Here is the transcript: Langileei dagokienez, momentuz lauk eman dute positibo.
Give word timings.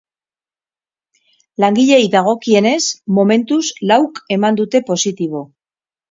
Langileei 1.63 2.07
dagokienez, 2.15 2.81
momentuz 3.17 3.61
lauk 3.91 4.23
eman 4.37 4.57
dute 4.61 4.81
positibo. 4.89 5.43